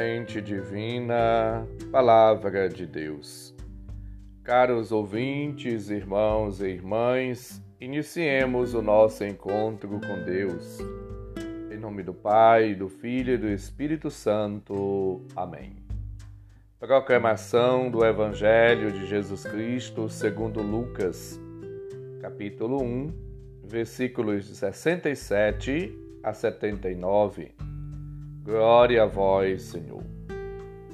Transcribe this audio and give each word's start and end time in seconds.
Semente 0.00 0.40
Divina, 0.40 1.68
Palavra 1.92 2.70
de 2.70 2.86
Deus. 2.86 3.54
Caros 4.42 4.92
ouvintes, 4.92 5.90
irmãos 5.90 6.62
e 6.62 6.68
irmãs, 6.68 7.62
iniciemos 7.78 8.72
o 8.72 8.80
nosso 8.80 9.22
encontro 9.26 10.00
com 10.00 10.24
Deus. 10.24 10.78
Em 11.70 11.76
nome 11.76 12.02
do 12.02 12.14
Pai, 12.14 12.74
do 12.74 12.88
Filho 12.88 13.34
e 13.34 13.36
do 13.36 13.48
Espírito 13.50 14.10
Santo. 14.10 15.20
Amém. 15.36 15.76
Proclamação 16.78 17.90
do 17.90 18.02
Evangelho 18.02 18.90
de 18.90 19.04
Jesus 19.04 19.44
Cristo 19.44 20.08
segundo 20.08 20.62
Lucas, 20.62 21.38
capítulo 22.22 22.82
1, 22.82 23.12
versículos 23.64 24.46
de 24.46 24.56
67 24.56 25.94
a 26.22 26.32
79. 26.32 27.69
Glória 28.42 29.02
a 29.02 29.06
vós, 29.06 29.64
Senhor. 29.64 30.02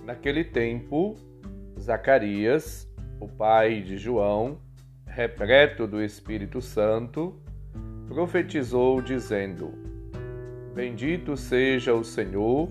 Naquele 0.04 0.42
tempo, 0.42 1.14
Zacarias, 1.78 2.90
o 3.20 3.28
pai 3.28 3.82
de 3.82 3.96
João, 3.96 4.58
repleto 5.06 5.86
do 5.86 6.02
Espírito 6.02 6.60
Santo, 6.60 7.40
profetizou, 8.08 9.00
dizendo: 9.00 9.72
Bendito 10.74 11.36
seja 11.36 11.94
o 11.94 12.02
Senhor, 12.02 12.68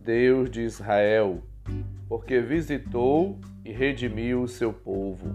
Deus 0.00 0.48
de 0.48 0.62
Israel, 0.62 1.42
porque 2.08 2.40
visitou 2.40 3.40
e 3.64 3.72
redimiu 3.72 4.42
o 4.42 4.48
seu 4.48 4.72
povo. 4.72 5.28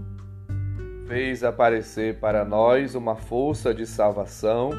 Fez 1.06 1.44
aparecer 1.44 2.18
para 2.20 2.46
nós 2.46 2.96
uma 2.96 3.18
força 3.18 3.74
de 3.74 3.86
salvação 3.86 4.70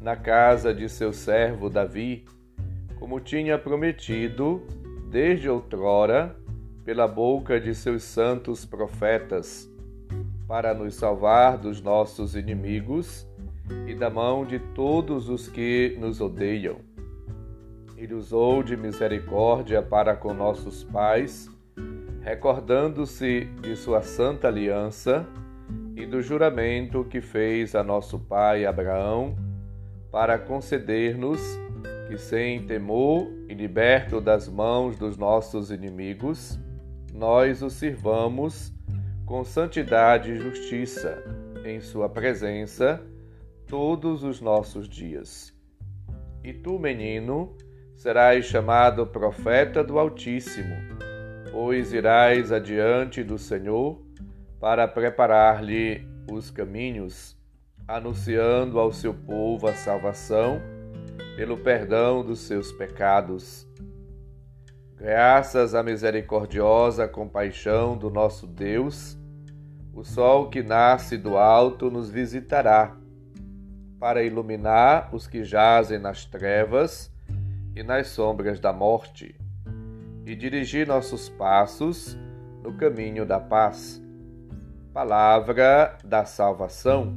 na 0.00 0.16
casa 0.16 0.74
de 0.74 0.88
seu 0.88 1.12
servo 1.12 1.70
Davi 1.70 2.26
como 3.08 3.20
tinha 3.20 3.58
prometido 3.58 4.60
desde 5.10 5.48
outrora 5.48 6.36
pela 6.84 7.08
boca 7.08 7.58
de 7.58 7.74
seus 7.74 8.02
santos 8.02 8.66
profetas, 8.66 9.66
para 10.46 10.74
nos 10.74 10.94
salvar 10.94 11.56
dos 11.56 11.80
nossos 11.80 12.36
inimigos 12.36 13.26
e 13.86 13.94
da 13.94 14.10
mão 14.10 14.44
de 14.44 14.58
todos 14.58 15.30
os 15.30 15.48
que 15.48 15.96
nos 15.98 16.20
odeiam. 16.20 16.80
Ele 17.96 18.12
usou 18.12 18.62
de 18.62 18.76
misericórdia 18.76 19.80
para 19.80 20.14
com 20.14 20.34
nossos 20.34 20.84
pais, 20.84 21.50
recordando-se 22.20 23.46
de 23.62 23.74
sua 23.74 24.02
santa 24.02 24.48
aliança 24.48 25.26
e 25.96 26.04
do 26.04 26.20
juramento 26.20 27.04
que 27.04 27.22
fez 27.22 27.74
a 27.74 27.82
nosso 27.82 28.18
pai 28.18 28.66
Abraão, 28.66 29.34
para 30.12 30.38
conceder-nos 30.38 31.58
que 32.08 32.16
sem 32.16 32.66
temor 32.66 33.30
e 33.50 33.54
liberto 33.54 34.18
das 34.18 34.48
mãos 34.48 34.96
dos 34.96 35.18
nossos 35.18 35.70
inimigos, 35.70 36.58
nós 37.12 37.60
o 37.60 37.68
sirvamos 37.68 38.72
com 39.26 39.44
santidade 39.44 40.32
e 40.32 40.38
justiça 40.38 41.22
em 41.66 41.82
Sua 41.82 42.08
presença 42.08 43.04
todos 43.66 44.24
os 44.24 44.40
nossos 44.40 44.88
dias. 44.88 45.54
E 46.42 46.54
tu, 46.54 46.78
menino, 46.78 47.54
serás 47.94 48.46
chamado 48.46 49.06
profeta 49.06 49.84
do 49.84 49.98
Altíssimo, 49.98 50.76
pois 51.52 51.92
irás 51.92 52.50
adiante 52.50 53.22
do 53.22 53.36
Senhor 53.36 54.02
para 54.58 54.88
preparar-lhe 54.88 56.08
os 56.32 56.50
caminhos, 56.50 57.36
anunciando 57.86 58.78
ao 58.78 58.92
seu 58.94 59.12
povo 59.12 59.68
a 59.68 59.74
salvação 59.74 60.77
pelo 61.38 61.56
perdão 61.56 62.24
dos 62.24 62.40
seus 62.40 62.72
pecados. 62.72 63.64
Graças 64.96 65.72
à 65.72 65.84
misericordiosa 65.84 67.06
compaixão 67.06 67.96
do 67.96 68.10
nosso 68.10 68.44
Deus, 68.44 69.16
o 69.94 70.02
sol 70.02 70.50
que 70.50 70.64
nasce 70.64 71.16
do 71.16 71.36
alto 71.36 71.92
nos 71.92 72.10
visitará, 72.10 72.96
para 74.00 74.24
iluminar 74.24 75.14
os 75.14 75.28
que 75.28 75.44
jazem 75.44 76.00
nas 76.00 76.24
trevas 76.24 77.08
e 77.76 77.84
nas 77.84 78.08
sombras 78.08 78.58
da 78.58 78.72
morte, 78.72 79.40
e 80.26 80.34
dirigir 80.34 80.88
nossos 80.88 81.28
passos 81.28 82.18
no 82.64 82.72
caminho 82.72 83.24
da 83.24 83.38
paz. 83.38 84.02
Palavra 84.92 85.96
da 86.04 86.24
salvação. 86.24 87.16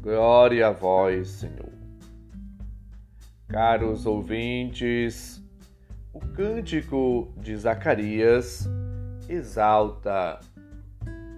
Glória 0.00 0.68
a 0.68 0.70
vós, 0.70 1.30
Senhor. 1.30 1.69
Caros 3.50 4.06
ouvintes, 4.06 5.42
o 6.14 6.20
cântico 6.20 7.34
de 7.36 7.56
Zacarias 7.56 8.68
exalta 9.28 10.38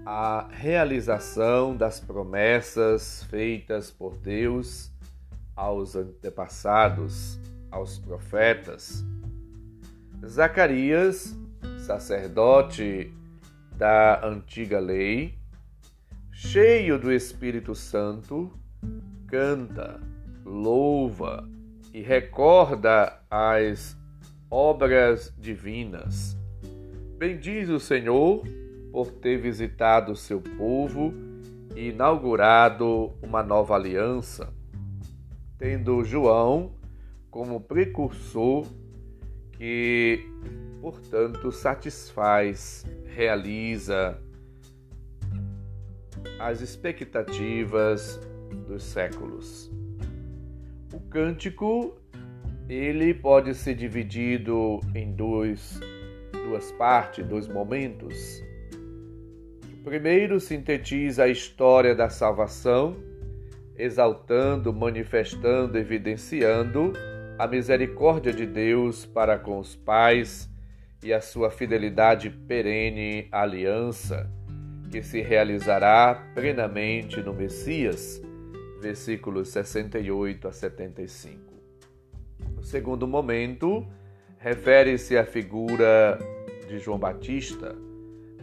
a 0.05 0.47
realização 0.51 1.75
das 1.75 2.01
promessas 2.01 3.25
feitas 3.31 3.91
por 3.91 4.15
Deus 4.19 4.93
aos 5.57 5.97
antepassados, 5.97 7.41
aos 7.71 7.99
profetas. 7.99 9.03
Zacarias, 10.27 11.35
sacerdote 11.79 13.11
da 13.75 14.23
antiga 14.27 14.79
lei, 14.79 15.39
cheio 16.31 16.99
do 16.99 17.11
Espírito 17.11 17.75
Santo, 17.75 18.53
canta, 19.27 19.99
louva, 20.45 21.49
e 21.93 22.01
recorda 22.01 23.21
as 23.31 23.97
obras 24.51 25.33
divinas. 25.39 26.37
Bendiz 27.19 27.69
o 27.69 27.79
Senhor 27.79 28.43
por 28.91 29.11
ter 29.11 29.39
visitado 29.39 30.13
o 30.13 30.17
seu 30.17 30.41
povo 30.41 31.15
e 31.75 31.89
inaugurado 31.89 33.13
uma 33.23 33.43
nova 33.43 33.75
aliança, 33.75 34.53
tendo 35.59 36.05
João 36.05 36.75
como 37.31 37.61
precursor 37.61 38.67
que, 39.53 40.21
portanto, 40.83 41.51
satisfaz, 41.51 42.85
realiza 43.07 44.21
as 46.39 46.61
expectativas 46.61 48.21
dos 48.67 48.83
séculos. 48.83 49.72
Cântico 51.13 51.95
ele 52.71 53.13
pode 53.13 53.55
ser 53.55 53.75
dividido 53.75 54.81
em 54.95 55.13
dois, 55.13 55.79
duas 56.33 56.73
partes, 56.73 57.23
dois 57.27 57.47
momentos. 57.47 58.43
O 59.75 59.85
primeiro 59.85 60.41
sintetiza 60.41 61.25
a 61.25 61.29
história 61.29 61.95
da 61.95 62.09
salvação, 62.09 62.97
exaltando, 63.77 64.73
manifestando, 64.73 65.77
evidenciando 65.77 66.95
a 67.39 67.47
misericórdia 67.47 68.33
de 68.33 68.47
Deus 68.47 69.05
para 69.05 69.39
com 69.39 69.59
os 69.59 69.77
pais 69.77 70.49
e 71.05 71.13
a 71.13 71.21
sua 71.21 71.51
fidelidade 71.51 72.31
perene 72.31 73.29
à 73.31 73.43
aliança, 73.43 74.31
que 74.91 75.03
se 75.03 75.21
realizará 75.21 76.27
plenamente 76.35 77.21
no 77.21 77.35
Messias 77.35 78.23
versículos 78.83 79.49
68 79.51 80.49
a 80.49 80.53
75. 80.53 81.41
O 82.59 82.63
segundo 82.65 83.07
momento 83.07 83.87
refere-se 84.39 85.17
à 85.17 85.25
figura 85.25 86.19
de 86.69 86.81
João 86.81 86.99
Batista, 86.99 87.77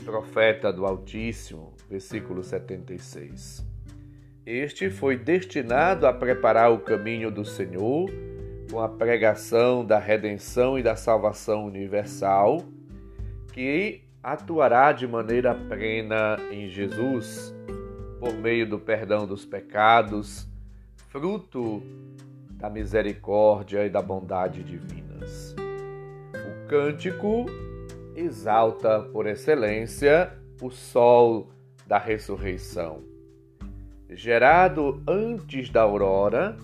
profeta 0.06 0.72
do 0.72 0.86
Altíssimo, 0.86 1.74
versículo 1.90 2.42
76. 2.42 3.68
Este 4.46 4.90
foi 4.90 5.18
destinado 5.18 6.08
a 6.08 6.14
preparar 6.14 6.72
o 6.72 6.80
caminho 6.80 7.30
do 7.30 7.44
Senhor 7.44 8.10
com 8.72 8.80
a 8.80 8.88
pregação 8.88 9.84
da 9.84 10.00
redenção 10.00 10.80
e 10.80 10.84
da 10.84 10.96
salvação 10.96 11.66
universal, 11.66 12.64
que 13.52 14.04
atuará 14.24 14.94
de 14.94 15.06
maneira 15.06 15.54
plena 15.54 16.38
em 16.50 16.70
Jesus 16.70 17.54
por 18.20 18.34
meio 18.34 18.68
do 18.68 18.78
perdão 18.78 19.26
dos 19.26 19.46
pecados, 19.46 20.48
fruto 21.10 21.82
da 22.52 22.70
misericórdia 22.70 23.86
e 23.86 23.90
da 23.90 24.02
bondade 24.02 24.62
divinas. 24.64 25.56
O 26.34 26.68
cântico 26.68 27.46
exalta 28.16 29.00
por 29.14 29.26
excelência 29.26 30.38
o 30.62 30.70
sol 30.70 31.50
da 31.88 31.98
ressurreição, 31.98 33.02
gerado 34.10 35.02
antes 35.08 35.70
da 35.70 35.82
aurora, 35.82 36.58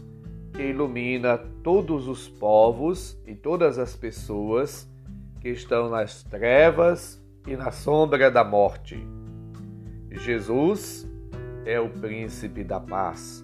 que 0.54 0.63
ilumina 0.63 1.38
todos 1.63 2.07
os 2.07 2.28
povos 2.28 3.18
e 3.25 3.34
todas 3.34 3.80
as 3.80 3.96
pessoas 3.96 4.88
que 5.42 5.50
estão 5.50 5.90
nas 5.90 6.24
trevas 6.24 7.22
e 7.48 7.56
na 7.56 7.72
sombra 7.72 8.30
da 8.30 8.44
morte. 8.44 9.00
Jesus 10.12 11.07
é 11.65 11.79
o 11.79 11.89
príncipe 11.89 12.63
da 12.63 12.79
paz. 12.79 13.44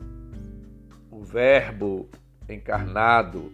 O 1.10 1.24
Verbo 1.24 2.08
encarnado, 2.48 3.52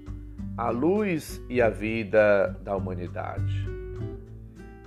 a 0.58 0.70
luz 0.70 1.42
e 1.50 1.62
a 1.62 1.70
vida 1.70 2.56
da 2.64 2.76
humanidade. 2.76 3.66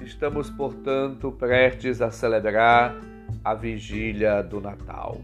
Estamos, 0.01 0.51
portanto, 0.51 1.33
prestes 1.33 2.03
a 2.03 2.11
celebrar 2.11 2.95
a 3.43 3.55
vigília 3.55 4.43
do 4.43 4.61
Natal. 4.61 5.21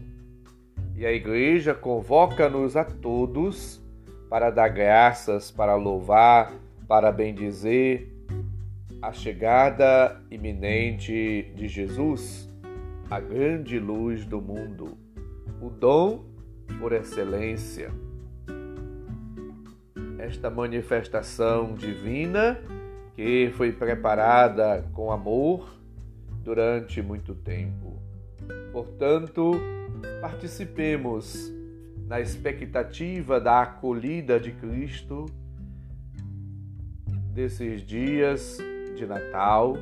E 0.95 1.05
a 1.05 1.11
Igreja 1.11 1.73
convoca-nos 1.73 2.75
a 2.75 2.83
todos 2.83 3.81
para 4.29 4.49
dar 4.49 4.69
graças, 4.69 5.51
para 5.51 5.75
louvar, 5.75 6.53
para 6.87 7.11
bendizer 7.11 8.11
a 9.01 9.13
chegada 9.13 10.19
iminente 10.31 11.51
de 11.55 11.67
Jesus, 11.67 12.49
a 13.09 13.21
grande 13.21 13.79
luz 13.79 14.25
do 14.25 14.41
mundo, 14.41 14.97
o 15.61 15.69
dom 15.69 16.25
por 16.77 16.91
excelência. 16.91 17.89
Esta 20.19 20.49
manifestação 20.49 21.73
divina 21.73 22.59
que 23.15 23.49
foi 23.55 23.71
preparada 23.71 24.85
com 24.93 25.09
amor 25.11 25.73
durante 26.43 27.01
muito 27.01 27.33
tempo. 27.33 27.97
Portanto, 28.73 29.53
participemos 30.19 31.51
na 32.07 32.19
expectativa 32.19 33.39
da 33.39 33.61
acolhida 33.61 34.37
de 34.37 34.51
Cristo 34.51 35.27
desses 37.33 37.81
dias 37.81 38.57
de 38.97 39.05
Natal 39.05 39.77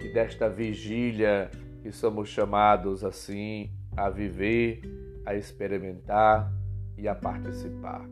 e 0.00 0.08
desta 0.08 0.48
vigília 0.48 1.50
que 1.82 1.90
somos 1.90 2.28
chamados 2.28 3.04
assim 3.04 3.70
a 3.96 4.08
viver, 4.08 4.80
a 5.26 5.34
experimentar 5.34 6.52
e 6.96 7.08
a 7.08 7.14
participar. 7.14 8.06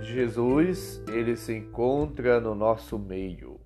Jesus, 0.00 1.02
ele 1.08 1.36
se 1.36 1.54
encontra 1.54 2.40
no 2.40 2.54
nosso 2.54 2.98
meio. 2.98 3.60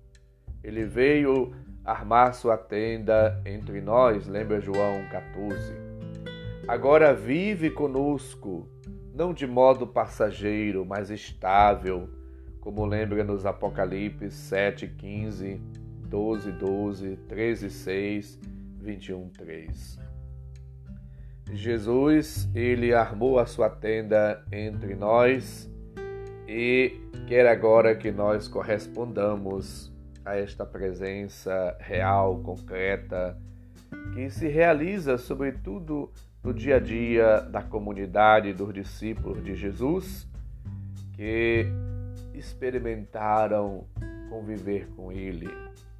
Ele 0.63 0.83
veio 0.83 1.53
armar 1.83 2.33
sua 2.33 2.57
tenda 2.57 3.41
entre 3.45 3.79
nós, 3.79 4.27
lembra 4.27 4.59
João 4.59 5.05
14. 5.11 5.73
Agora 6.67 7.13
vive 7.13 7.69
conosco, 7.69 8.67
não 9.13 9.33
de 9.33 9.45
modo 9.45 9.85
passageiro, 9.85 10.83
mas 10.83 11.11
estável, 11.11 12.09
como 12.59 12.83
lembra 12.85 13.23
nos 13.23 13.45
Apocalipse 13.45 14.31
7, 14.31 14.87
15, 14.87 15.61
12, 16.09 16.51
12, 16.51 17.17
13, 17.27 17.69
6, 17.69 18.39
21, 18.85 19.29
3. 19.29 19.99
Jesus, 21.51 22.47
ele 22.53 22.93
armou 22.93 23.39
a 23.39 23.45
sua 23.45 23.69
tenda 23.69 24.43
entre 24.51 24.95
nós 24.95 25.69
e 26.47 26.93
quer 27.27 27.47
agora 27.47 27.95
que 27.95 28.11
nós 28.11 28.47
correspondamos 28.47 29.91
a 30.23 30.35
esta 30.37 30.65
presença 30.65 31.75
real, 31.79 32.39
concreta, 32.39 33.37
que 34.13 34.29
se 34.29 34.47
realiza 34.47 35.17
sobretudo 35.17 36.11
no 36.43 36.53
dia 36.53 36.75
a 36.75 36.79
dia 36.79 37.41
da 37.41 37.63
comunidade 37.63 38.53
dos 38.53 38.73
discípulos 38.73 39.43
de 39.43 39.55
Jesus, 39.55 40.27
que 41.13 41.65
experimentaram 42.33 43.87
conviver 44.29 44.87
com 44.95 45.11
ele, 45.11 45.49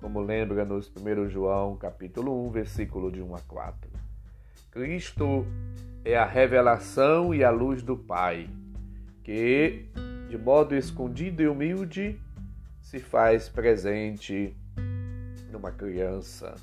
como 0.02 0.22
lembra 0.22 0.66
nos 0.66 0.92
1 0.96 1.30
João 1.30 1.76
capítulo 1.76 2.48
1, 2.48 2.52
versículo 2.52 3.12
de 3.12 3.22
1 3.22 3.36
a 3.36 3.40
4. 3.42 3.90
Cristo 4.72 5.46
é 6.04 6.16
a 6.16 6.26
revelação 6.26 7.34
e 7.34 7.44
a 7.44 7.50
luz 7.50 7.82
do 7.82 7.98
Pai, 7.98 8.50
que, 9.24 9.86
de 10.30 10.38
modo 10.38 10.76
escondido 10.76 11.42
e 11.42 11.48
humilde, 11.48 12.20
se 12.82 13.00
faz 13.00 13.50
presente 13.50 14.56
numa 15.52 15.72
criança. 15.72 16.56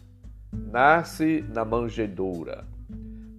Nasce 0.52 1.44
na 1.49 1.64
manjedoura. 1.64 2.64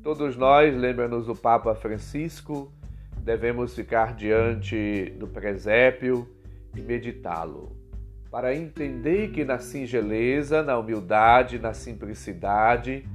Todos 0.01 0.36
nós, 0.36 0.75
lembra-nos 0.75 1.30
o 1.30 1.36
Papa 1.36 1.74
Francisco, 1.75 2.74
devemos 3.18 3.74
ficar 3.74 4.13
diante 4.16 5.12
do 5.18 5.28
presépio 5.28 6.28
e 6.75 6.81
meditá-lo, 6.81 7.72
para 8.34 8.56
entender 8.56 9.28
que 9.28 9.46
na 9.46 9.60
singeleza, 9.60 10.64
na 10.64 10.76
humildade, 10.76 11.60
na 11.60 11.72
simplicidade, 11.72 13.08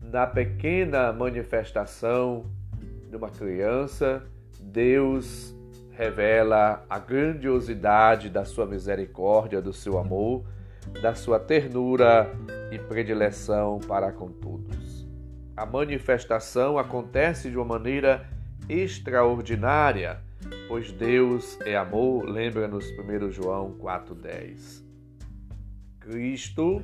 na 0.00 0.26
pequena 0.26 1.12
manifestação 1.12 2.46
de 3.10 3.14
uma 3.14 3.28
criança, 3.28 4.22
Deus 4.58 5.54
revela 5.90 6.86
a 6.88 6.98
grandiosidade 6.98 8.30
da 8.30 8.46
sua 8.46 8.64
misericórdia, 8.64 9.60
do 9.60 9.74
seu 9.74 9.98
amor, 9.98 10.42
da 11.02 11.14
sua 11.14 11.38
ternura 11.38 12.32
e 12.70 12.78
predileção 12.78 13.78
para 13.78 14.10
com 14.10 14.28
todos. 14.28 15.06
A 15.54 15.66
manifestação 15.66 16.78
acontece 16.78 17.50
de 17.50 17.58
uma 17.58 17.66
maneira 17.66 18.26
extraordinária, 18.70 20.20
pois 20.68 20.92
Deus 20.92 21.58
é 21.62 21.76
amor, 21.76 22.24
lembra-nos 22.24 22.84
1 22.98 23.30
João 23.30 23.76
4,10. 23.78 24.82
Cristo, 26.00 26.82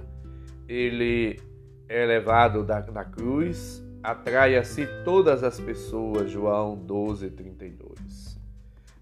ele 0.68 1.40
é 1.88 2.04
levado 2.04 2.64
na 2.92 3.04
cruz, 3.04 3.82
atrai 4.02 4.56
a 4.56 4.62
si 4.62 4.86
todas 5.04 5.42
as 5.42 5.58
pessoas, 5.58 6.30
João 6.30 6.76
12, 6.76 7.30
32. 7.30 8.38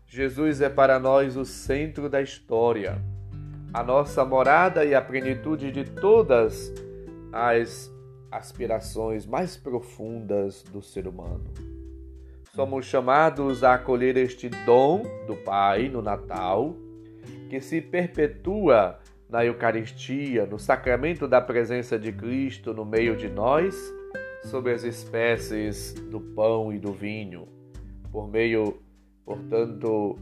Jesus 0.06 0.60
é 0.60 0.68
para 0.68 0.98
nós 0.98 1.36
o 1.36 1.44
centro 1.44 2.08
da 2.08 2.22
história, 2.22 3.02
a 3.74 3.82
nossa 3.82 4.24
morada 4.24 4.84
e 4.84 4.94
a 4.94 5.02
plenitude 5.02 5.70
de 5.70 5.84
todas 5.84 6.72
as 7.32 7.92
aspirações 8.30 9.26
mais 9.26 9.56
profundas 9.56 10.62
do 10.62 10.80
ser 10.80 11.06
humano. 11.06 11.75
Somos 12.56 12.86
chamados 12.86 13.62
a 13.62 13.74
acolher 13.74 14.16
este 14.16 14.48
dom 14.48 15.02
do 15.26 15.36
Pai 15.36 15.90
no 15.90 16.00
Natal, 16.00 16.74
que 17.50 17.60
se 17.60 17.82
perpetua 17.82 18.98
na 19.28 19.44
Eucaristia, 19.44 20.46
no 20.46 20.58
sacramento 20.58 21.28
da 21.28 21.38
presença 21.38 21.98
de 21.98 22.10
Cristo 22.10 22.72
no 22.72 22.86
meio 22.86 23.14
de 23.14 23.28
nós, 23.28 23.76
sob 24.44 24.72
as 24.72 24.84
espécies 24.84 25.92
do 25.92 26.18
pão 26.18 26.72
e 26.72 26.78
do 26.78 26.94
vinho, 26.94 27.46
por 28.10 28.26
meio 28.26 28.80
Portanto, 29.26 30.16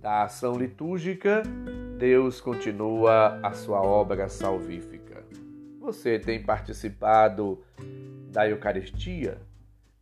da 0.00 0.22
ação 0.22 0.56
litúrgica, 0.56 1.42
Deus 1.98 2.40
continua 2.40 3.40
a 3.42 3.52
sua 3.52 3.82
obra 3.82 4.28
salvífica. 4.28 5.24
Você 5.80 6.18
tem 6.18 6.40
participado 6.40 7.60
da 8.30 8.48
Eucaristia? 8.48 9.38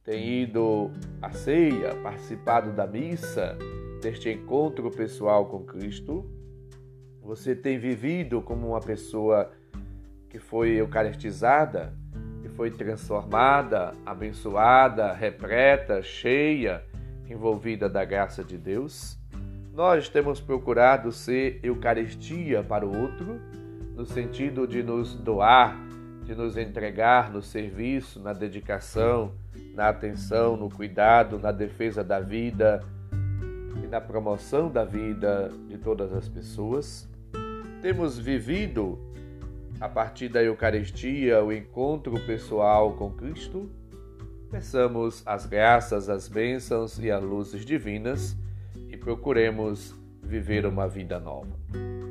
Tem 0.05 0.43
ido 0.43 0.91
à 1.21 1.31
ceia, 1.31 1.95
participado 2.03 2.73
da 2.73 2.87
missa, 2.87 3.57
deste 4.01 4.29
encontro 4.31 4.91
pessoal 4.91 5.47
com 5.47 5.65
Cristo? 5.65 6.29
Você 7.23 7.55
tem 7.55 7.79
vivido 7.79 8.43
como 8.43 8.69
uma 8.71 8.81
pessoa 8.81 9.53
que 10.29 10.41
foi 10.41 10.71
eucaristizada, 10.73 11.95
que 12.43 12.49
foi 12.49 12.71
transformada, 12.73 13.95
abençoada, 14.05 15.13
repleta, 15.13 16.03
cheia 16.03 16.83
envolvida 17.29 17.89
da 17.89 18.05
graça 18.05 18.43
de 18.43 18.59
Deus, 18.59 19.19
nós 19.73 20.09
temos 20.09 20.41
procurado 20.41 21.11
ser 21.13 21.61
Eucaristia 21.63 22.63
para 22.63 22.87
o 22.87 23.01
outro, 23.01 23.41
no 23.95 24.05
sentido 24.05 24.67
de 24.67 24.83
nos 24.83 25.15
doar, 25.15 25.77
de 26.25 26.35
nos 26.35 26.57
entregar 26.57 27.31
no 27.33 27.41
serviço, 27.41 28.21
na 28.21 28.33
dedicação, 28.33 29.33
na 29.75 29.89
atenção, 29.89 30.57
no 30.57 30.69
cuidado, 30.69 31.39
na 31.39 31.53
defesa 31.53 32.05
da 32.05 32.21
vida 32.21 32.81
e 33.83 33.87
na 33.87 34.01
promoção 34.01 34.71
da 34.71 34.85
vida 34.85 35.51
de 35.69 35.79
todas 35.79 36.13
as 36.13 36.29
pessoas. 36.29 37.09
Temos 37.81 38.19
vivido, 38.19 38.99
a 39.81 39.89
partir 39.89 40.29
da 40.29 40.43
Eucaristia, 40.43 41.43
o 41.43 41.53
encontro 41.53 42.15
pessoal 42.27 42.93
com 42.93 43.11
Cristo 43.11 43.71
Peçamos 44.53 45.23
as 45.25 45.47
graças, 45.47 46.11
as 46.11 46.29
bênçãos 46.29 46.99
e 46.99 47.11
as 47.11 47.25
luzes 47.25 47.65
divinas 47.65 48.37
e 48.91 48.99
procuremos 48.99 49.95
viver 50.23 50.67
uma 50.67 50.87
vida 50.87 51.19
nova. 51.19 51.59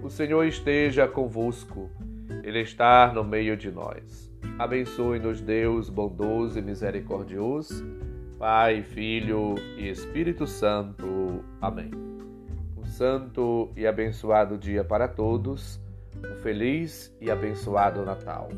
O 0.02 0.10
Senhor 0.10 0.44
esteja 0.46 1.08
convosco, 1.08 1.92
Ele 2.42 2.62
está 2.62 3.14
no 3.14 3.24
meio 3.24 3.56
de 3.56 3.70
nós. 3.70 4.31
Abençoe-nos, 4.58 5.42
Deus 5.42 5.90
bondoso 5.90 6.60
e 6.60 6.62
misericordioso, 6.62 7.86
Pai, 8.38 8.84
Filho 8.84 9.56
e 9.78 9.90
Espírito 9.90 10.46
Santo. 10.46 11.44
Amém. 11.60 11.92
Um 12.78 12.86
santo 12.86 13.72
e 13.76 13.86
abençoado 13.86 14.58
dia 14.58 14.84
para 14.84 15.08
todos, 15.08 15.80
um 16.18 16.36
feliz 16.38 17.16
e 17.22 17.30
abençoado 17.30 18.04
Natal. 18.04 18.50